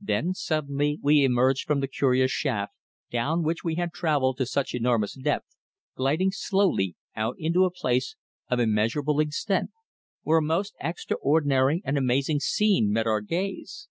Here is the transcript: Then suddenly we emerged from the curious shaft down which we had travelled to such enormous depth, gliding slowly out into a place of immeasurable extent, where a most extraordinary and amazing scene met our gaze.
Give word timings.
Then 0.00 0.32
suddenly 0.32 1.00
we 1.02 1.24
emerged 1.24 1.66
from 1.66 1.80
the 1.80 1.88
curious 1.88 2.30
shaft 2.30 2.72
down 3.10 3.42
which 3.42 3.64
we 3.64 3.74
had 3.74 3.92
travelled 3.92 4.38
to 4.38 4.46
such 4.46 4.76
enormous 4.76 5.14
depth, 5.14 5.56
gliding 5.96 6.30
slowly 6.30 6.94
out 7.16 7.34
into 7.36 7.64
a 7.64 7.70
place 7.72 8.14
of 8.48 8.60
immeasurable 8.60 9.18
extent, 9.18 9.70
where 10.22 10.38
a 10.38 10.42
most 10.42 10.76
extraordinary 10.80 11.82
and 11.84 11.98
amazing 11.98 12.38
scene 12.38 12.92
met 12.92 13.08
our 13.08 13.22
gaze. 13.22 13.88